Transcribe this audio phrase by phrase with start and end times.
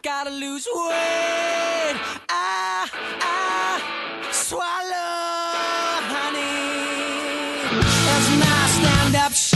[0.00, 1.96] I gotta lose weight.
[2.30, 2.88] I,
[3.20, 7.60] I swallow honey.
[8.06, 9.49] That's my stand-up show.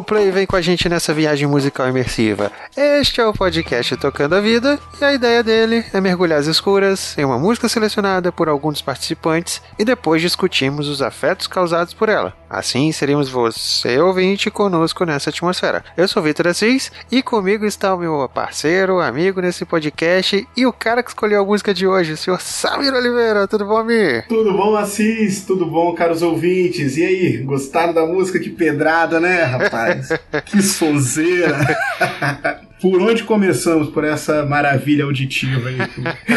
[0.00, 2.52] Play e vem com a gente nessa viagem musical imersiva.
[2.76, 7.18] Este é o podcast Tocando a Vida e a ideia dele é mergulhar as escuras
[7.18, 12.08] em uma música selecionada por alguns dos participantes e depois discutimos os afetos causados por
[12.08, 12.32] ela.
[12.48, 15.82] Assim seremos você ouvinte conosco nessa atmosfera.
[15.96, 20.72] Eu sou Vitor Assis e comigo está o meu parceiro, amigo nesse podcast e o
[20.72, 23.48] cara que escolheu a música de hoje, o senhor Samir Oliveira.
[23.48, 24.22] Tudo bom, Mi?
[24.28, 25.44] Tudo bom, Assis?
[25.44, 26.96] Tudo bom, caros ouvintes?
[26.96, 28.38] E aí, gostaram da música?
[28.38, 29.81] Que pedrada, né, rapaz?
[29.82, 30.08] Rapaz.
[30.46, 31.58] que sonzeira.
[32.82, 35.76] Por onde começamos por essa maravilha auditiva aí?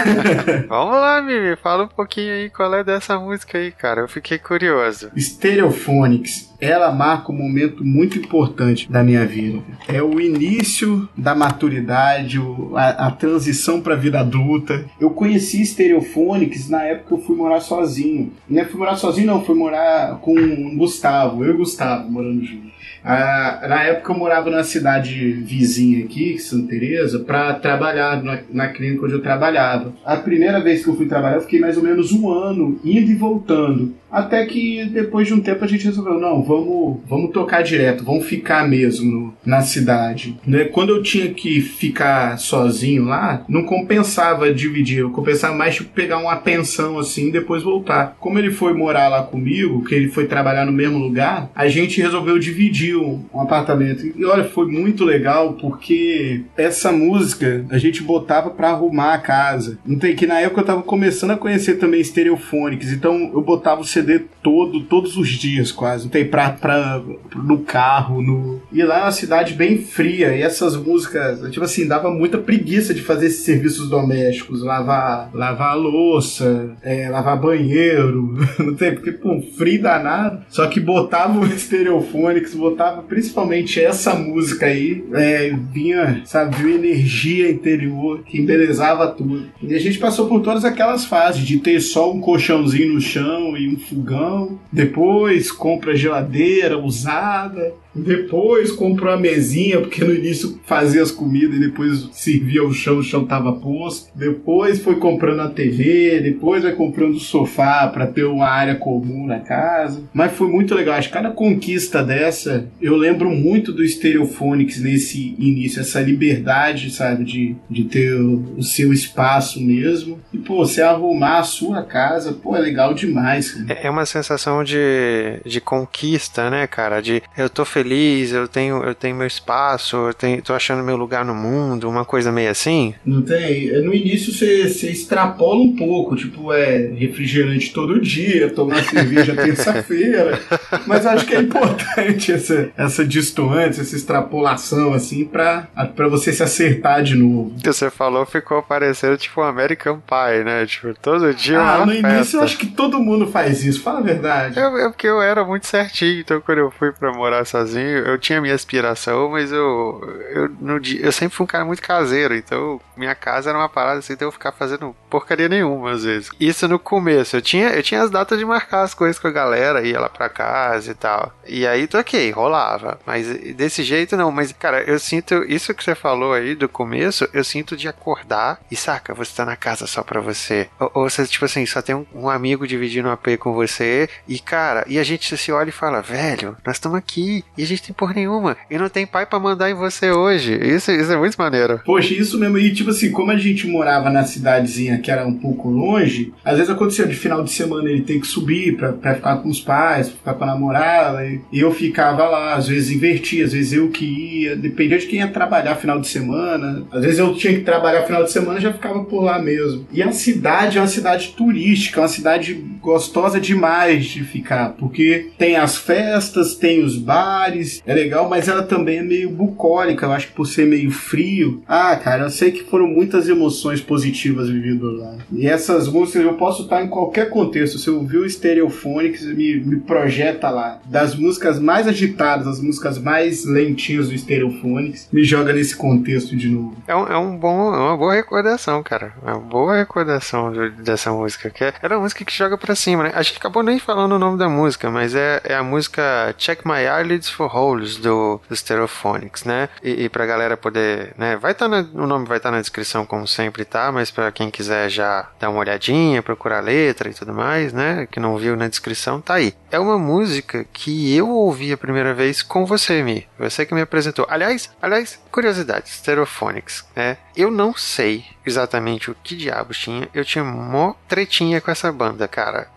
[0.69, 4.01] Vamos lá, Mimi, fala um pouquinho aí qual é dessa música aí, cara.
[4.01, 5.09] Eu fiquei curioso.
[5.17, 6.53] Stereophonics.
[6.61, 9.59] Ela marca um momento muito importante da minha vida.
[9.87, 12.39] É o início da maturidade,
[12.75, 14.85] a, a transição para a vida adulta.
[15.01, 18.31] Eu conheci Stereophonics na época que eu fui morar sozinho.
[18.47, 22.09] Não é fui morar sozinho, não, fui morar com o Gustavo, eu e o Gustavo
[22.09, 22.74] morando juntos.
[23.05, 28.67] Ah, na época eu morava numa cidade vizinha aqui, Santa Teresa, para trabalhar na, na,
[28.69, 29.93] clínica onde eu trabalhava.
[30.03, 33.11] A primeira vez que eu fui trabalhar, eu fiquei mais ou menos um ano indo
[33.11, 33.93] e voltando.
[34.15, 38.25] Até que depois de um tempo a gente resolveu, não, vamos, vamos tocar direto, vamos
[38.25, 40.39] ficar mesmo na cidade.
[40.47, 40.63] Né?
[40.65, 46.17] Quando eu tinha que ficar sozinho lá, não compensava dividir, eu compensava mais tipo, pegar
[46.17, 48.15] uma pensão assim e depois voltar.
[48.19, 52.01] Como ele foi morar lá comigo, que ele foi trabalhar no mesmo lugar, a gente
[52.01, 54.05] resolveu dividir um, apartamento.
[54.15, 59.77] E olha, foi muito legal porque essa música a gente botava para arrumar a casa.
[59.85, 63.81] Não tem que na época eu tava começando a conhecer também Stereophonics, então eu botava
[63.81, 66.09] o CD todo, todos os dias quase.
[66.09, 67.01] Tem pra, pra,
[67.35, 68.61] no carro, no...
[68.71, 72.93] E lá é uma cidade bem fria, e essas músicas, tipo assim, dava muita preguiça
[72.93, 79.41] de fazer esses serviços domésticos, lavar, lavar louça, é, lavar banheiro, não tem, porque, pô,
[79.57, 80.43] frio danado.
[80.49, 87.49] Só que botava o Stereophonics, botava principalmente essa música aí, é, vinha, sabe, uma energia
[87.49, 89.47] interior que embelezava tudo.
[89.61, 93.57] E a gente passou por todas aquelas fases de ter só um colchãozinho no chão
[93.57, 101.01] e um fogão, depois compra geladeira usada, depois comprou a mesinha, porque no início fazia
[101.01, 104.09] as comidas e depois servia o chão, o chão tava posto.
[104.13, 109.25] Depois foi comprando a TV, depois vai comprando o sofá para ter uma área comum
[109.25, 110.03] na casa.
[110.13, 110.95] Mas foi muito legal.
[110.95, 117.23] Acho que cada conquista dessa, eu lembro muito do Stereophonics nesse início, essa liberdade, sabe,
[117.23, 120.19] de, de ter o, seu espaço mesmo.
[120.33, 123.55] E, pô, você arrumar a sua casa, pô, é legal demais.
[123.69, 127.01] É, é uma sensação de, de conquista, né, cara?
[127.01, 130.83] De eu tô feliz feliz, eu tenho, eu tenho meu espaço, eu tenho, tô achando
[130.83, 132.95] meu lugar no mundo, uma coisa meio assim?
[133.05, 133.71] Não tem.
[133.83, 140.39] No início você, você extrapola um pouco, tipo, é refrigerante todo dia, tomar cerveja terça-feira.
[140.87, 146.41] Mas acho que é importante essa, essa distância, essa extrapolação, assim, pra, pra você se
[146.41, 147.53] acertar de novo.
[147.55, 150.65] O que você falou ficou parecendo tipo um American Pie, né?
[150.65, 151.61] Tipo, todo dia.
[151.61, 152.09] Ah, no festa.
[152.09, 154.57] início eu acho que todo mundo faz isso, fala a verdade.
[154.57, 158.17] É porque eu era muito certinho, então quando eu fui pra morar sozinho, sozinho, eu
[158.17, 160.01] tinha minha aspiração, mas eu,
[160.31, 163.69] eu, no dia, eu sempre fui um cara muito caseiro, então minha casa era uma
[163.69, 166.29] parada assim, então eu ficar fazendo porcaria nenhuma às vezes.
[166.39, 169.31] Isso no começo, eu tinha, eu tinha as datas de marcar as coisas com a
[169.31, 171.33] galera, ia lá pra casa e tal.
[171.45, 172.99] E aí, ok, rolava.
[173.05, 177.27] Mas desse jeito não, mas cara, eu sinto, isso que você falou aí do começo,
[177.33, 180.69] eu sinto de acordar e saca, você tá na casa só pra você.
[180.79, 184.09] Ou, ou você, tipo assim, só tem um, um amigo dividindo um AP com você
[184.27, 187.67] e cara, e a gente se olha e fala, velho, nós estamos aqui e a
[187.67, 188.55] gente tem porra nenhuma.
[188.69, 190.53] E não tem pai para mandar em você hoje.
[190.55, 191.81] Isso, isso é muito maneiro.
[191.85, 192.57] Poxa, isso mesmo.
[192.57, 196.57] E tipo assim, como a gente morava na cidadezinha que era um pouco longe, às
[196.57, 199.59] vezes acontecia de final de semana ele tem que subir pra, pra ficar com os
[199.59, 201.25] pais, pra ficar com a namorada.
[201.51, 205.19] E eu ficava lá, às vezes invertia, às vezes eu que ia, dependia de quem
[205.19, 206.85] ia trabalhar final de semana.
[206.91, 209.85] Às vezes eu tinha que trabalhar final de semana já ficava por lá mesmo.
[209.91, 215.31] E a cidade é uma cidade turística, é uma cidade gostosa demais de ficar, porque
[215.37, 217.44] tem as festas, tem os bares
[217.85, 221.63] é legal, mas ela também é meio bucólica, eu acho que por ser meio frio.
[221.67, 225.15] Ah, cara, eu sei que foram muitas emoções positivas vividas lá.
[225.31, 227.77] E essas músicas eu posso estar em qualquer contexto.
[227.77, 230.79] Se eu ouvir o Stereophonics, me, me projeta lá.
[230.85, 236.49] Das músicas mais agitadas, as músicas mais lentinhas do Stereophonics, me joga nesse contexto de
[236.49, 236.75] novo.
[236.87, 239.13] É, um, é um bom, é uma boa recordação, cara.
[239.25, 240.51] É uma boa recordação
[240.83, 241.49] dessa música.
[241.49, 243.11] Que é, era uma música que joga pra cima, né?
[243.13, 246.65] A gente acabou nem falando o nome da música, mas é, é a música Check
[246.65, 249.69] My Eyelids for Holes do, do Stereophonics, né?
[249.83, 251.35] E, e pra galera poder, né?
[251.35, 254.31] Vai estar tá o nome vai estar tá na descrição como sempre tá, mas para
[254.31, 258.07] quem quiser já dar uma olhadinha, procurar a letra e tudo mais, né?
[258.09, 259.53] Que não viu na descrição, tá aí.
[259.71, 263.27] É uma música que eu ouvi a primeira vez com você, Mi.
[263.37, 264.25] Você que me apresentou.
[264.29, 267.17] Aliás, aliás, curiosidade, Stereophonics, né?
[267.35, 270.07] Eu não sei exatamente o que diabos tinha.
[270.13, 272.67] Eu tinha mó tretinha com essa banda, cara.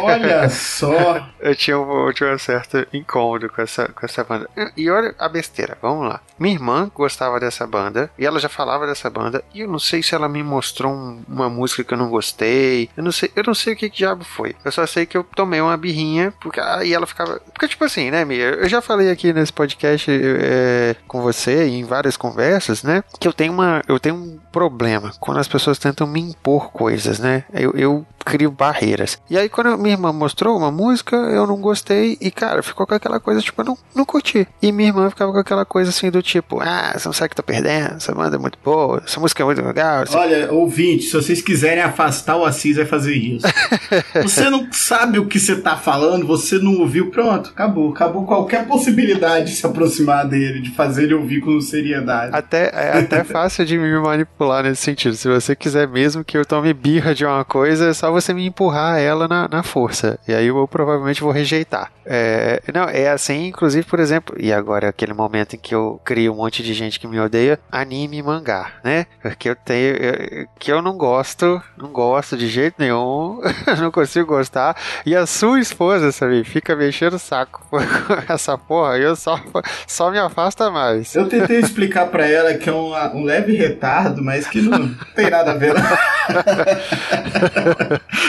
[0.00, 1.26] Olha só!
[1.40, 4.48] eu, tinha um, eu tinha um certo incômodo com essa, com essa banda.
[4.76, 6.20] E olha a besteira, vamos lá.
[6.38, 10.02] Minha irmã gostava dessa banda, e ela já falava dessa banda, e eu não sei
[10.02, 12.88] se ela me mostrou um, uma música que eu não gostei.
[12.96, 14.56] Eu não sei, eu não sei o que, que diabo foi.
[14.64, 17.40] Eu só sei que eu tomei uma birrinha, porque aí ela ficava.
[17.52, 18.44] Porque, tipo assim, né, Mia?
[18.44, 23.04] Eu já falei aqui nesse podcast é, com você, em várias conversas, né?
[23.20, 23.82] Que eu tenho uma.
[23.86, 27.44] Eu tenho um problema problema quando as pessoas tentam me impor coisas, né?
[27.52, 29.18] Eu, eu crio barreiras.
[29.28, 32.94] E aí, quando minha irmã mostrou uma música, eu não gostei e, cara, ficou com
[32.94, 34.48] aquela coisa, tipo, eu não, não curti.
[34.62, 37.36] E minha irmã ficava com aquela coisa assim do tipo, ah, você não sabe que
[37.36, 40.04] tá perdendo, essa banda é muito boa, essa música é muito legal.
[40.12, 43.46] Olha, ouvinte, se vocês quiserem afastar o Assis, vai fazer isso.
[44.22, 47.90] você não sabe o que você tá falando, você não ouviu, pronto, acabou.
[47.90, 52.34] Acabou qualquer possibilidade de se aproximar dele, de fazer ele ouvir com seriedade.
[52.34, 55.14] Até, é até fácil de me manipular nesse sentido.
[55.16, 58.46] Se você quiser mesmo que eu tome birra de uma coisa, é só você me
[58.46, 60.18] empurrar ela na, na força.
[60.28, 61.90] E aí eu provavelmente vou rejeitar.
[62.06, 66.00] É, não, é assim, inclusive, por exemplo, e agora é aquele momento em que eu
[66.04, 69.06] crio um monte de gente que me odeia, anime e mangá, né?
[69.22, 69.96] Porque eu tenho.
[69.96, 73.40] Eu, que eu não gosto, não gosto de jeito nenhum,
[73.80, 74.76] não consigo gostar.
[75.06, 79.40] E a sua esposa, sabe, fica mexendo o saco com essa porra, eu só,
[79.86, 81.14] só me afasta mais.
[81.14, 84.73] Eu tentei explicar para ela que é um, um leve retardo, mas que não
[85.14, 85.74] tem nada a ver.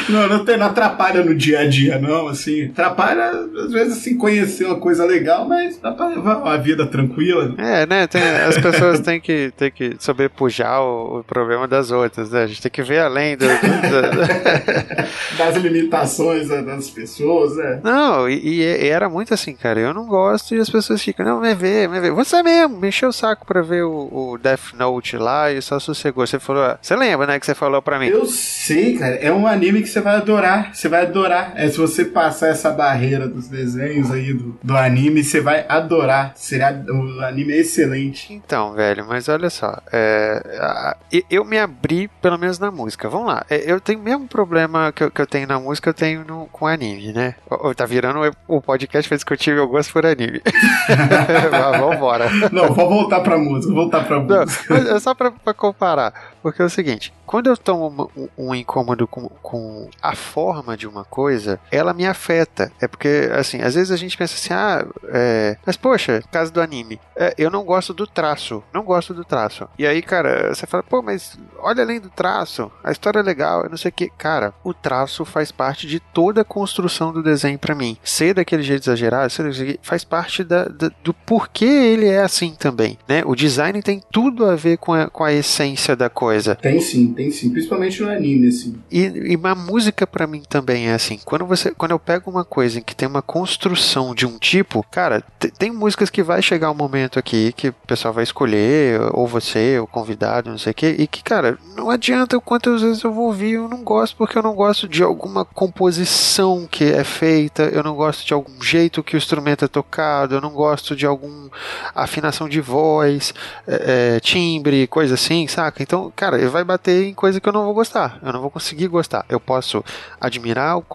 [0.09, 2.65] não, não, tem, não atrapalha no dia a dia, não, assim.
[2.65, 3.31] Atrapalha,
[3.65, 7.53] às vezes, assim, conhecer uma coisa legal, mas dá pra levar uma vida tranquila.
[7.57, 8.07] É, né?
[8.07, 12.43] Tem, as pessoas têm que, têm que sobrepujar o, o, problema das outras, né?
[12.43, 13.47] A gente tem que ver além do, do,
[15.37, 17.79] das limitações né, das pessoas, né?
[17.83, 19.79] Não, e, e, era muito assim, cara.
[19.79, 22.11] Eu não gosto e as pessoas ficam, não, me vê, me vê.
[22.11, 25.79] Você mesmo, me encheu o saco pra ver o, o Death Note lá e só
[25.79, 26.25] sossegou.
[26.25, 28.07] Você falou, você lembra, né, que você falou pra mim?
[28.07, 29.15] Eu sei, cara.
[29.15, 30.73] É um anime que você vai adorar.
[30.73, 31.53] Você vai adorar.
[31.55, 36.33] É, se você passar essa barreira dos desenhos aí do, do anime, você vai adorar.
[36.35, 38.33] Será, o anime é excelente.
[38.33, 39.77] Então, velho, mas olha só.
[39.91, 40.95] É,
[41.29, 43.09] eu me abri, pelo menos na música.
[43.09, 43.45] Vamos lá.
[43.49, 46.25] É, eu tenho o mesmo problema que eu, que eu tenho na música, eu tenho
[46.25, 47.35] no, com anime, né?
[47.75, 50.41] Tá virando o podcast pra discutir meu gosto por anime.
[51.79, 52.29] Vamos embora.
[52.51, 53.73] Não, vou voltar pra música.
[53.73, 54.73] Voltar pra música.
[54.73, 56.13] Não, é só pra, pra comparar.
[56.41, 60.87] Porque é o seguinte, quando eu tomo um, um incômodo com, com, a forma de
[60.87, 62.71] uma coisa, ela me afeta.
[62.79, 66.61] É porque, assim, às vezes a gente pensa assim, ah, é, mas poxa, caso do
[66.61, 69.67] anime, é, eu não gosto do traço, não gosto do traço.
[69.77, 73.63] E aí, cara, você fala, pô, mas olha além do traço, a história é legal,
[73.63, 74.09] eu não sei o que.
[74.09, 77.97] Cara, o traço faz parte de toda a construção do desenho para mim.
[78.03, 82.97] Ser daquele jeito exagerado, ser faz parte da, da, do porquê ele é assim também,
[83.07, 83.23] né?
[83.25, 86.55] O design tem tudo a ver com a, com a essência da coisa coisa.
[86.55, 88.75] Tem sim, tem sim, principalmente no anime, assim.
[88.91, 91.19] E, e a música para mim também é assim.
[91.23, 94.85] Quando você, quando eu pego uma coisa em que tem uma construção de um tipo,
[94.91, 95.23] cara,
[95.57, 99.79] tem músicas que vai chegar um momento aqui que o pessoal vai escolher, ou você,
[99.79, 103.27] o convidado, não sei o que, e que, cara, não adianta quantas vezes eu vou
[103.27, 107.83] ouvir, eu não gosto porque eu não gosto de alguma composição que é feita, eu
[107.83, 111.49] não gosto de algum jeito que o instrumento é tocado, eu não gosto de alguma
[111.93, 113.33] afinação de voz,
[113.67, 115.81] é, é, timbre, coisa assim, saca?
[115.81, 118.19] Então, cara, cara, ele vai bater em coisa que eu não vou gostar.
[118.21, 119.25] Eu não vou conseguir gostar.
[119.29, 119.83] Eu posso
[120.19, 120.85] admirar o,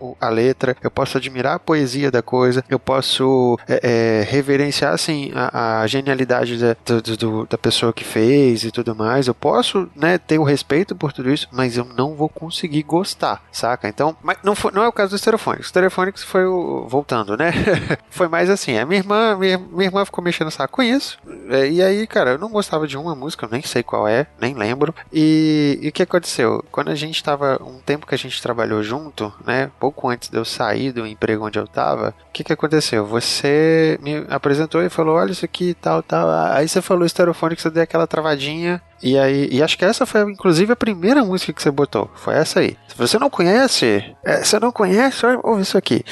[0.00, 4.92] o, a letra, eu posso admirar a poesia da coisa, eu posso é, é, reverenciar
[4.92, 9.26] assim a, a genialidade da, do, do, da pessoa que fez e tudo mais.
[9.26, 13.42] Eu posso, né, ter o respeito por tudo isso, mas eu não vou conseguir gostar,
[13.50, 13.88] saca?
[13.88, 15.66] Então, mas não, foi, não é o caso do Stereophonics.
[15.66, 16.86] O Stereophonics foi o.
[16.88, 17.52] voltando, né?
[18.10, 18.76] foi mais assim.
[18.78, 21.18] A minha irmã, minha, minha irmã ficou mexendo o saco com isso.
[21.48, 24.25] É, e aí, cara, eu não gostava de uma música, eu nem sei qual é,
[24.40, 24.94] nem lembro.
[25.12, 26.64] E, o que aconteceu?
[26.70, 29.70] Quando a gente estava um tempo que a gente trabalhou junto, né?
[29.80, 33.06] Pouco antes de eu sair do emprego onde eu estava, o que, que aconteceu?
[33.06, 36.28] Você me apresentou e falou: olha isso aqui, tal, tal.
[36.52, 38.80] Aí você falou estereofone que você deu aquela travadinha.
[39.02, 42.10] E aí, e acho que essa foi inclusive a primeira música que você botou.
[42.14, 42.76] Foi essa aí.
[42.88, 46.02] Se você não conhece, é, você não conhece, ouve isso aqui.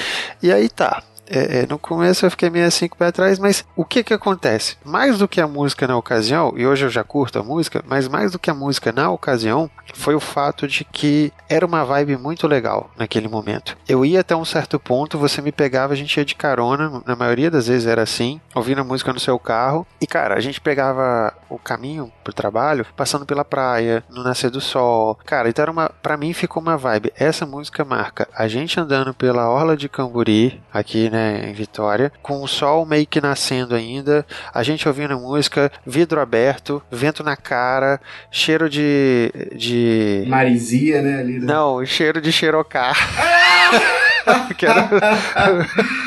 [0.43, 3.39] E aí tá é, é, no começo eu fiquei meio assim com o pé atrás,
[3.39, 4.77] mas o que que acontece?
[4.85, 8.09] Mais do que a música na ocasião, e hoje eu já curto a música, mas
[8.09, 12.17] mais do que a música na ocasião, foi o fato de que era uma vibe
[12.17, 13.77] muito legal naquele momento.
[13.89, 17.17] Eu ia até um certo ponto, você me pegava, a gente ia de carona, na
[17.17, 20.61] maioria das vezes era assim, ouvindo a música no seu carro, e cara, a gente
[20.61, 25.19] pegava o caminho pro trabalho, passando pela praia, no nascer do sol.
[25.25, 27.13] Cara, então era uma, pra mim ficou uma vibe.
[27.17, 32.43] Essa música marca a gente andando pela orla de Camburi, aqui, né, em Vitória, com
[32.43, 38.01] o sol meio que nascendo ainda, a gente ouvindo música, vidro aberto, vento na cara,
[38.33, 39.31] cheiro de.
[39.55, 40.25] de...
[40.27, 41.21] Marizia, né?
[41.21, 41.47] Ali, né?
[41.47, 42.97] Não, cheiro de xerocar.
[42.97, 44.04] que
[44.67, 44.89] era...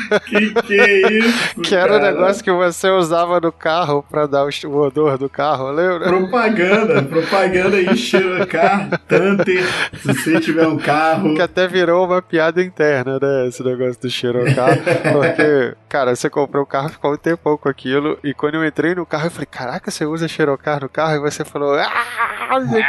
[0.25, 1.61] que que é isso?
[1.61, 5.71] Que era o negócio que você usava no carro pra dar o odor do carro,
[5.71, 6.07] lembra?
[6.07, 9.63] Propaganda, propaganda aí, xerocar, Tanter,
[10.01, 11.35] se você tiver um carro.
[11.35, 13.47] Que até virou uma piada interna, né?
[13.47, 14.77] Esse negócio do xerocar.
[15.11, 18.95] Porque, cara, você comprou o carro, ficou um tempão com aquilo, e quando eu entrei
[18.95, 21.15] no carro, eu falei, caraca, você usa xerocar no carro?
[21.15, 22.27] E você falou, ah!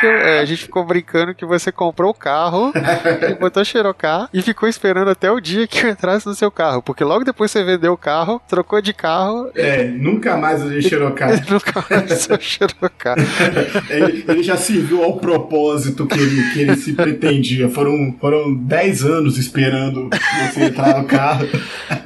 [0.03, 2.73] É, a gente ficou brincando que você comprou o carro,
[3.29, 6.81] e botou xerocar, e ficou esperando até o dia que eu entrasse no seu carro,
[6.81, 9.51] porque logo depois você vendeu o carro, trocou de carro.
[9.53, 11.31] É, nunca mais usei Xerocar.
[11.51, 13.17] nunca mais usou Xerocar.
[13.91, 17.69] ele, ele, já serviu ao propósito que ele, que ele se pretendia.
[17.69, 20.09] Foram, foram 10 anos esperando
[20.53, 21.49] você entrar no carro.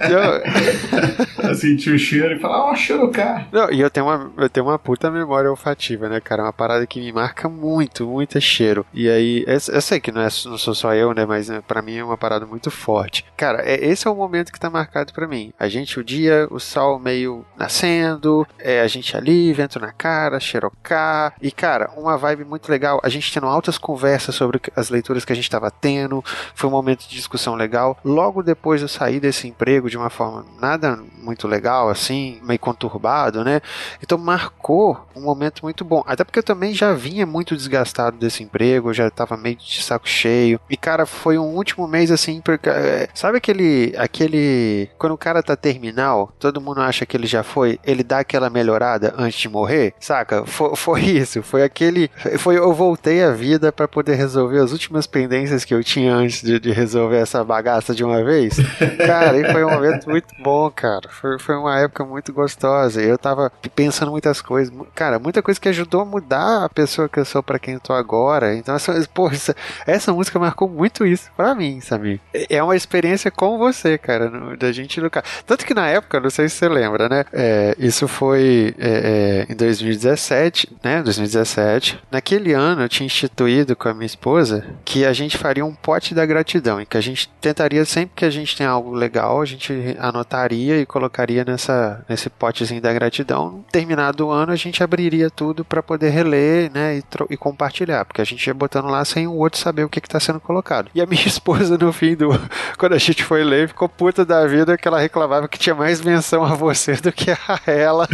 [0.08, 1.54] Eu...
[1.54, 3.46] Sentir o cheiro e falar, ó, oh, Xerocar.
[3.52, 6.44] Não, e eu tenho, uma, eu tenho uma puta memória olfativa, né, cara?
[6.44, 8.86] Uma parada que me marca muito, muito é cheiro.
[8.94, 11.62] E aí, eu, eu sei que não, é, não sou só eu, né, mas né,
[11.68, 13.01] pra mim é uma parada muito forte
[13.36, 15.52] Cara, é, esse é o momento que tá marcado para mim.
[15.58, 20.40] A gente, o dia, o sol meio nascendo, é, a gente ali, vento na cara,
[20.40, 21.32] xerocá.
[21.40, 23.00] E, cara, uma vibe muito legal.
[23.02, 26.22] A gente tendo altas conversas sobre as leituras que a gente tava tendo.
[26.54, 27.98] Foi um momento de discussão legal.
[28.04, 33.44] Logo depois eu saí desse emprego de uma forma nada muito legal, assim, meio conturbado,
[33.44, 33.60] né?
[34.02, 36.02] Então marcou um momento muito bom.
[36.06, 40.08] Até porque eu também já vinha muito desgastado desse emprego, já tava meio de saco
[40.08, 40.60] cheio.
[40.68, 43.94] E, cara, foi um último mês assim, porque, é, sabe aquele.
[43.96, 44.88] aquele.
[44.98, 48.50] Quando o cara tá terminal, todo mundo acha que ele já foi, ele dá aquela
[48.50, 50.44] melhorada antes de morrer, saca?
[50.44, 52.10] Foi, foi isso, foi aquele.
[52.38, 56.42] Foi eu voltei à vida para poder resolver as últimas pendências que eu tinha antes
[56.42, 58.56] de, de resolver essa bagaça de uma vez.
[59.06, 61.08] Cara, e foi um momento muito bom, cara.
[61.08, 63.00] Foi, foi uma época muito gostosa.
[63.00, 64.72] Eu tava pensando muitas coisas.
[64.94, 67.80] Cara, muita coisa que ajudou a mudar a pessoa que eu sou para quem eu
[67.80, 68.54] tô agora.
[68.54, 69.56] Então, essa, porra, essa,
[69.86, 72.20] essa, música marcou muito isso para mim, sabe?
[72.48, 75.26] É uma experiência com você, cara, no, da gente no carro.
[75.46, 77.24] Tanto que na época, não sei se você lembra, né?
[77.32, 81.02] É, isso foi é, é, em 2017, né?
[81.02, 81.98] 2017.
[82.10, 86.14] Naquele ano eu tinha instituído com a minha esposa que a gente faria um pote
[86.14, 89.44] da gratidão e que a gente tentaria sempre que a gente tem algo legal, a
[89.44, 93.64] gente anotaria e colocaria nessa, nesse potezinho da gratidão.
[93.70, 98.20] Terminado o ano, a gente abriria tudo para poder reler, né, e, e, compartilhar, porque
[98.20, 100.90] a gente ia botando lá sem o outro saber o que está sendo colocado.
[100.94, 102.30] E a minha esposa, no fim do.
[102.76, 106.00] Quando a gente foi ler, ficou puta da vida que ela reclamava que tinha mais
[106.00, 108.08] menção a você do que a ela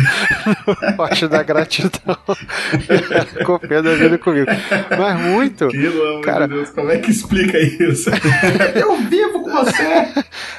[0.66, 2.16] no pote da gratidão.
[3.36, 4.46] ficou pé da vida comigo.
[4.98, 5.68] Mas muito.
[5.68, 8.10] Pelo amor cara, de Deus, como é que explica isso?
[8.74, 10.08] Eu vivo com você!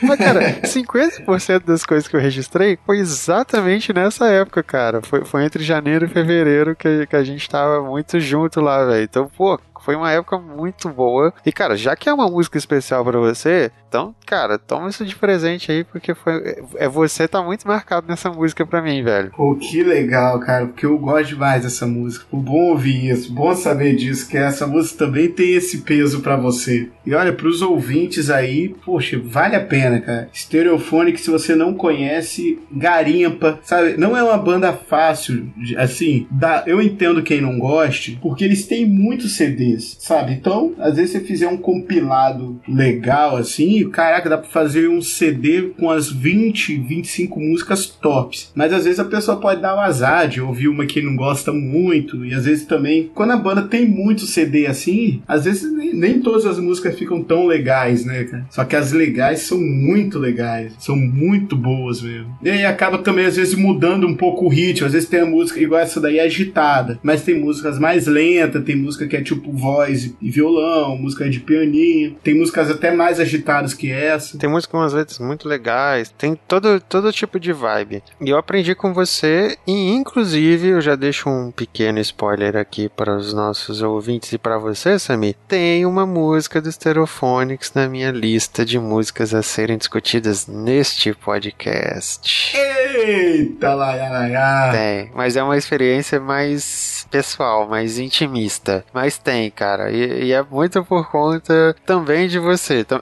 [0.02, 5.02] Mas, cara, 50% das coisas que eu registrei foi exatamente nessa época, cara.
[5.02, 9.04] Foi, foi entre janeiro e fevereiro que, que a gente tava muito junto lá, velho.
[9.04, 11.34] Então, pô, foi uma época muito boa.
[11.46, 15.16] E, cara, já que é uma música especial para você, então, cara, toma isso de
[15.16, 19.32] presente aí, porque foi, é você tá muito marcado nessa música pra mim, velho.
[19.36, 22.26] Pô, que legal, cara, porque eu gosto demais dessa música.
[22.30, 26.36] Pô, bom ouvir isso, bom saber disso, que essa música também tem esse peso para
[26.36, 26.90] você.
[27.04, 30.30] E olha, pros ouvintes aí, poxa, vale a pena, cara.
[30.34, 33.98] Stereophonic, se você não conhece, garimpa, sabe?
[33.98, 38.86] Não é uma banda fácil, assim, dá, eu entendo quem não goste, porque eles têm
[38.86, 39.36] muitos
[39.70, 40.34] CDs, sabe?
[40.34, 45.74] Então, às vezes você fizer um compilado legal, assim, caraca, dá pra fazer um CD
[45.78, 48.52] com as 20, 25 músicas tops.
[48.56, 51.52] Mas às vezes a pessoa pode dar o azar de ouvir uma que não gosta
[51.52, 55.94] muito, e às vezes também, quando a banda tem muito CD assim, às vezes nem,
[55.94, 58.46] nem todas as músicas ficam tão legais, né, cara?
[58.50, 62.38] Só que as legais são muito legais, são muito boas mesmo.
[62.42, 64.88] E aí acaba também, às vezes, mudando um pouco o ritmo.
[64.88, 68.76] Às vezes tem a música igual essa daí agitada, mas tem músicas mais lentas, tem
[68.76, 73.74] música que é tipo voz e violão, música de pianinho, tem músicas até mais agitadas
[73.74, 74.38] que essa.
[74.38, 78.04] Tem músicas com umas letras muito legais, tem todo, todo tipo de vibe.
[78.22, 83.16] E eu aprendi com você, e inclusive eu já deixo um pequeno spoiler aqui para
[83.16, 85.36] os nossos ouvintes e para você, Sami.
[85.48, 92.56] Tem uma música do Stereophonics na minha lista de músicas a serem discutidas neste podcast.
[92.58, 94.72] Eita, lá, lá, lá.
[94.72, 98.86] Tem, mas é uma experiência mais pessoal, mais intimista.
[98.94, 102.82] Mas tem, cara, e, e é muito por conta também de você.
[102.82, 103.02] Então,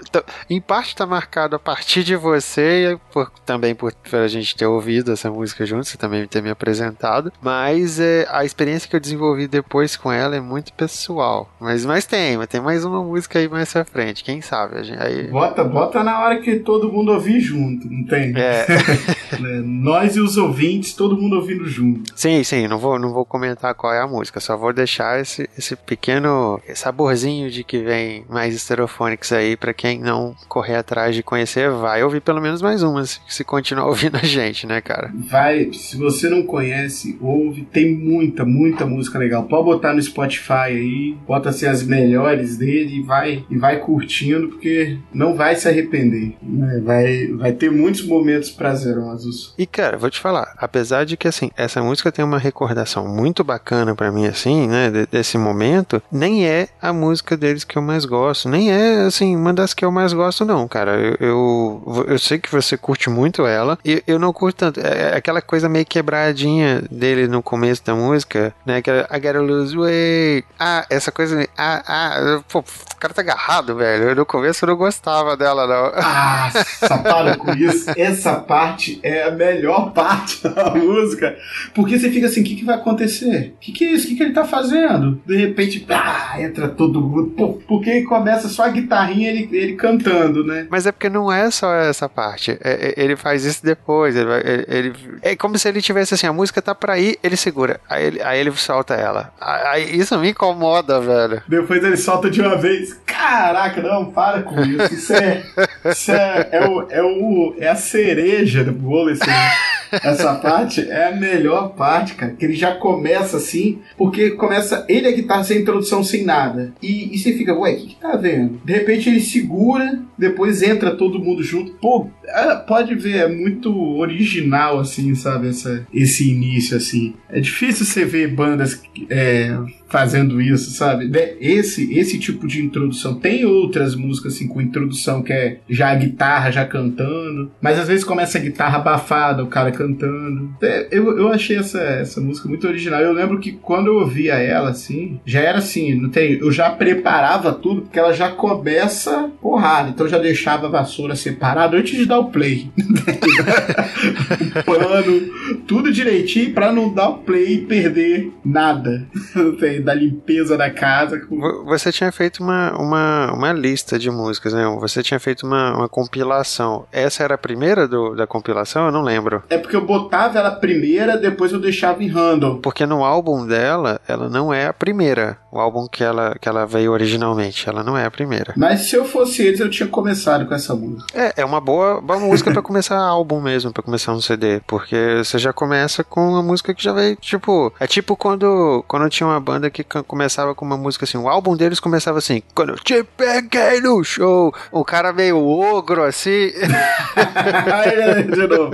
[0.49, 4.55] em parte tá marcado a partir de você e por, também por, por, a gente
[4.55, 7.31] ter ouvido essa música junto, você também ter me apresentado.
[7.41, 11.49] Mas é, a experiência que eu desenvolvi depois com ela é muito pessoal.
[11.59, 14.77] Mas, mas tem, mas tem mais uma música aí mais pra frente, quem sabe?
[14.77, 15.27] A gente, aí...
[15.27, 18.33] Bota, bota na hora que todo mundo ouvir junto, não tem?
[18.35, 18.65] É.
[19.33, 19.61] é.
[19.63, 22.11] Nós e os ouvintes, todo mundo ouvindo junto.
[22.15, 25.49] Sim, sim, não vou, não vou comentar qual é a música, só vou deixar esse,
[25.57, 26.36] esse pequeno
[26.73, 32.03] saborzinho de que vem mais estereofônicos aí para quem não correr atrás de conhecer, vai
[32.03, 35.11] ouvir pelo menos mais uma, se, se continuar ouvindo a gente, né, cara?
[35.29, 39.43] Vai, se você não conhece, ouve, tem muita, muita música legal.
[39.43, 44.49] Pode botar no Spotify aí, bota assim as melhores dele e vai, e vai curtindo,
[44.49, 46.35] porque não vai se arrepender.
[46.41, 46.81] Né?
[46.83, 49.53] Vai, vai ter muitos momentos prazerosos.
[49.57, 53.43] E, cara, vou te falar, apesar de que, assim, essa música tem uma recordação muito
[53.43, 58.05] bacana para mim, assim, né, desse momento, nem é a música deles que eu mais
[58.05, 60.97] gosto, nem é, assim, uma das que eu mais gosto, não, cara.
[60.97, 64.79] Eu, eu, eu sei que você curte muito ela, e eu não curto tanto.
[64.79, 69.19] É, é aquela coisa meio quebradinha dele no começo da música, né, que é I
[69.19, 70.47] gotta lose weight.
[70.59, 74.15] Ah, essa coisa, ah, ah, pô, o cara tá agarrado, velho.
[74.15, 75.91] No começo eu não gostava dela, não.
[75.95, 76.51] Ah,
[77.03, 77.91] para com isso.
[77.95, 81.37] Essa parte é a melhor parte da música.
[81.73, 83.53] Porque você fica assim, o que, que vai acontecer?
[83.55, 84.05] O que, que é isso?
[84.05, 85.21] O que, que ele tá fazendo?
[85.25, 87.31] De repente, ah, pá, entra todo mundo.
[87.37, 90.67] Pô, porque começa só a guitarrinha ele, ele cantando, né?
[90.69, 92.57] Mas é porque não é só essa parte.
[92.61, 94.15] É, é, ele faz isso depois.
[94.15, 97.37] Ele, ele, ele, é como se ele tivesse assim: a música tá pra ir, ele
[97.37, 97.79] segura.
[97.89, 99.31] Aí ele, aí ele solta ela.
[99.39, 101.41] Aí, isso me incomoda, velho.
[101.47, 102.99] Depois ele solta de uma vez.
[103.05, 104.93] Caraca, não, para com isso.
[104.93, 105.43] Isso é.
[105.85, 109.23] Isso é, é, o, é, o, é a cereja do bolo, esse.
[109.91, 112.33] Essa parte é a melhor parte, cara.
[112.33, 116.73] Que ele já começa assim, porque começa ele a guitarra sem introdução, sem nada.
[116.81, 118.59] E, e você fica, ué, o que, que tá vendo?
[118.63, 121.73] De repente ele segura, depois entra todo mundo junto.
[121.73, 125.49] Pô, é, pode ver, é muito original, assim, sabe?
[125.49, 127.13] Essa, esse início, assim.
[127.29, 131.09] É difícil você ver bandas é, fazendo isso, sabe?
[131.39, 133.15] Esse, esse tipo de introdução.
[133.15, 137.87] Tem outras músicas assim com introdução que é já a guitarra já cantando, mas às
[137.87, 140.49] vezes começa a guitarra abafada, o cara cantando.
[140.61, 143.01] É, eu, eu achei essa, essa música muito original.
[143.01, 146.69] Eu lembro que quando eu ouvia ela assim, já era assim, não tem, eu já
[146.69, 151.97] preparava tudo porque ela já começa porrada, então eu já deixava a vassoura separada antes
[151.97, 152.69] de dar o play.
[154.57, 159.07] o pano, tudo direitinho para não dar o play e perder nada.
[159.35, 161.21] Não tem da limpeza da casa.
[161.65, 164.65] Você tinha feito uma, uma, uma lista de músicas, né?
[164.79, 166.85] Você tinha feito uma, uma compilação.
[166.91, 168.85] Essa era a primeira do, da compilação?
[168.85, 169.43] Eu não lembro.
[169.49, 172.59] É porque eu botava ela primeira, depois eu deixava em random.
[172.61, 175.37] Porque no álbum dela, ela não é a primeira.
[175.51, 178.53] O álbum que ela, que ela veio originalmente, ela não é a primeira.
[178.55, 181.05] Mas se eu fosse eles, eu tinha começado com essa música.
[181.13, 184.61] É, é uma boa, boa música para começar álbum mesmo, para começar um CD.
[184.67, 187.73] Porque você já começa com uma música que já veio, tipo.
[187.79, 191.17] É tipo quando, quando tinha uma banda banda que começava com uma música assim.
[191.17, 194.53] O álbum deles começava assim: Quando eu te peguei no show.
[194.71, 196.51] O cara meio ogro assim.
[197.15, 198.71] Olha aí de novo.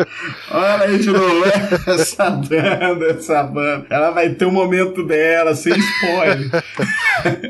[0.51, 1.43] Olha aí de novo.
[1.87, 3.85] Essa banda, essa banda.
[3.89, 6.49] Ela vai ter um momento dela, sem spoiler.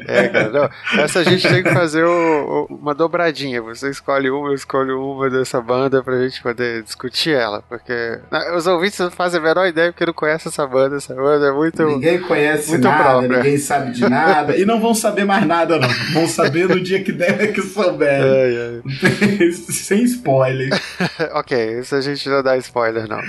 [0.07, 0.49] é, cara.
[0.49, 0.69] Não.
[1.01, 3.61] Essa a gente tem que fazer o, o, uma dobradinha.
[3.61, 7.61] Você escolhe uma, eu escolho uma dessa banda pra gente poder discutir ela.
[7.67, 8.19] Porque
[8.55, 10.97] os ouvintes não fazem a menor ideia porque não conhecem essa banda.
[10.97, 11.83] Essa banda é muito.
[11.83, 14.57] Ninguém conhece muito nada, ninguém sabe de nada.
[14.57, 15.89] E não vão saber mais nada, não.
[16.13, 18.81] Vão saber no dia que der que souber.
[19.69, 20.69] Sem spoiler.
[21.33, 23.21] ok, isso a gente não dá spoiler, não.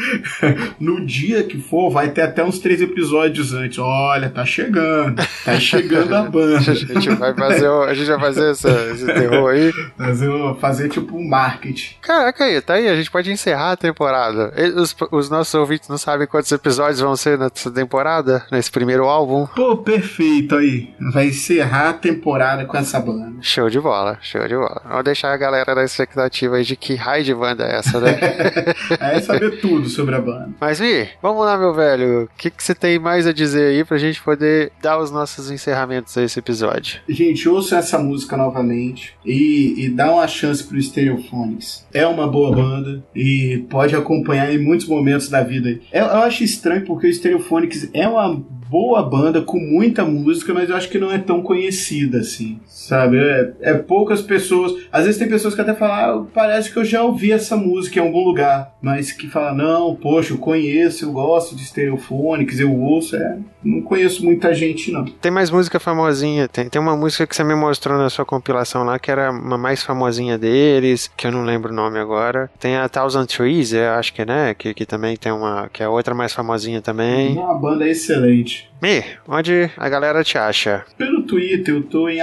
[0.79, 3.79] no dia que for, vai ter até uns três episódios antes.
[3.79, 5.23] Olha, tá chegando.
[5.45, 6.59] Tá chegando a banda.
[6.59, 9.73] a gente vai fazer, a gente vai fazer essa, esse terror aí.
[9.97, 11.97] Fazer, fazer tipo um marketing.
[12.01, 12.88] Caraca, aí, tá aí.
[12.88, 14.53] A gente pode encerrar a temporada.
[14.77, 19.47] Os, os nossos ouvintes não sabem quantos episódios vão ser nessa temporada, nesse primeiro álbum.
[19.47, 20.88] Pô, perfeito aí.
[21.12, 23.35] Vai encerrar a temporada com essa banda.
[23.40, 24.83] Show de bola, show de bola.
[24.88, 28.18] Vamos deixar a galera na expectativa aí de que raio de banda é essa, né?
[29.00, 30.50] é saber tudo sobre a banda.
[30.61, 32.24] Mas, Vi, vamos lá, meu velho.
[32.24, 35.50] O que, que você tem mais a dizer aí pra gente poder dar os nossos
[35.50, 37.00] encerramentos a esse episódio?
[37.09, 41.87] Gente, ouça essa música novamente e, e dá uma chance pro Stereophonics.
[41.92, 45.78] É uma boa banda e pode acompanhar em muitos momentos da vida.
[45.92, 50.70] Eu, eu acho estranho porque o Stereophonics é uma boa banda com muita música, mas
[50.70, 53.18] eu acho que não é tão conhecida assim, sabe?
[53.18, 54.74] É, é poucas pessoas.
[54.92, 57.98] Às vezes tem pessoas que até falam, ah, parece que eu já ouvi essa música
[57.98, 62.74] em algum lugar, mas que falam, não, poxa, eu conheço, eu gosto de Stereophonics, eu
[62.74, 65.05] ouço, é, não conheço muita gente não.
[65.05, 68.85] Tem mais música famosinha, tem, tem uma música que você me mostrou na sua compilação
[68.85, 72.50] lá que era uma mais famosinha deles, que eu não lembro o nome agora.
[72.59, 75.88] Tem a Thousand Trees, eu acho que né, que, que também tem uma, que é
[75.88, 77.37] outra mais famosinha também.
[77.37, 78.54] É uma banda excelente.
[78.55, 78.73] Beijo.
[78.85, 80.85] Mi, onde a galera te acha?
[80.99, 82.18] Pelo Twitter, eu tô em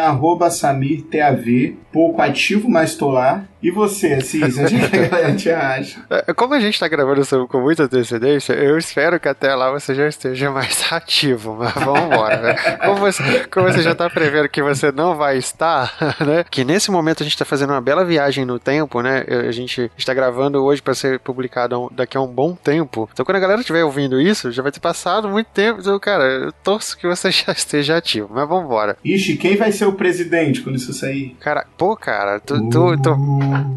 [0.52, 3.46] SamirTAV, pouco ativo, mas tô lá.
[3.64, 6.04] E você, Assis, onde a galera te acha?
[6.10, 9.72] É, como a gente tá gravando isso com muita antecedência, eu espero que até lá
[9.72, 12.54] você já esteja mais ativo, mas vamos embora, né?
[12.84, 15.94] Como você, como você já tá prevendo que você não vai estar,
[16.26, 16.44] né?
[16.50, 19.26] Que nesse momento a gente tá fazendo uma bela viagem no tempo, né?
[19.48, 23.08] A gente está gravando hoje para ser publicado daqui a um bom tempo.
[23.14, 25.82] Então quando a galera estiver ouvindo isso, já vai ter passado muito tempo.
[25.82, 28.98] Então, cara, eu torço que você já esteja ativo, mas vamos embora.
[29.04, 31.36] Ixi, quem vai ser o presidente quando isso sair?
[31.40, 33.16] Cara, pô, cara, tu, tu, tu,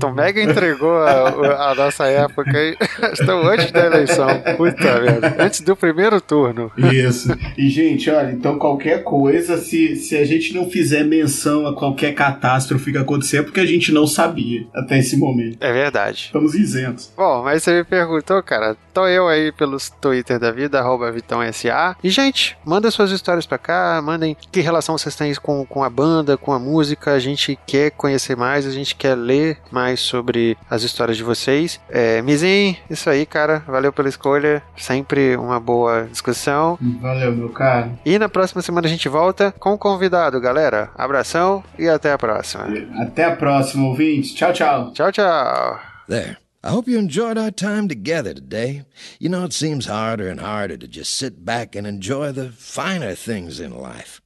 [0.01, 2.77] tu mega entregou a, a nossa época aí.
[3.13, 4.27] Estamos antes da eleição.
[4.57, 5.37] Puta merda.
[5.39, 6.71] Antes do primeiro turno.
[6.77, 7.29] Isso.
[7.57, 12.15] E, gente, olha, então qualquer coisa, se, se a gente não fizer menção a qualquer
[12.15, 15.59] catástrofe que acontecer, é porque a gente não sabia até esse momento.
[15.61, 16.25] É verdade.
[16.27, 17.13] Estamos isentos.
[17.17, 21.97] Bom, mas você me perguntou, cara, tô eu aí pelos Twitter da vida, arroba VitãoSA.
[22.03, 25.91] E, gente, manda suas histórias pra cá, mandem que relação vocês têm com, com a
[25.91, 27.13] banda, com a música.
[27.13, 31.81] A gente quer conhecer mais, a gente quer ler mais sobre as histórias de vocês.
[31.91, 33.65] É, Mizin, isso aí, cara.
[33.67, 34.63] Valeu pela escolha.
[34.77, 36.79] Sempre uma boa discussão.
[37.01, 37.91] Valeu, meu cara.
[38.05, 40.91] E na próxima semana a gente volta com o convidado, galera.
[40.95, 42.69] Abração e até a próxima.
[43.01, 44.33] Até a próxima, ouvintes.
[44.35, 44.93] Tchau, tchau.
[44.93, 45.81] Tchau, tchau.
[46.09, 46.44] There.
[46.65, 48.87] I hope you enjoyed our time together today.
[49.19, 53.15] You know, it seems harder and harder to just sit back and enjoy the finer
[53.15, 54.23] things in life.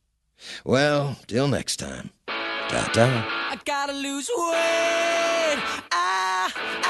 [0.65, 2.11] Well, till next time.
[2.29, 3.27] Ta ta.
[3.51, 5.59] I gotta lose weight.
[6.79, 6.88] Swear.